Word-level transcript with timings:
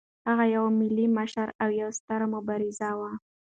هغه 0.27 0.45
یو 0.55 0.65
ملي 0.79 1.05
مشر 1.17 1.47
او 1.61 1.69
یو 1.81 1.89
ستر 1.99 2.19
مبارز 2.33 2.79
و. 2.99 3.01